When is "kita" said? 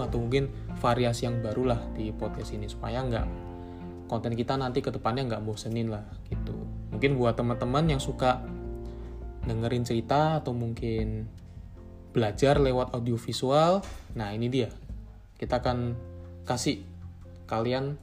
4.32-4.56, 15.36-15.60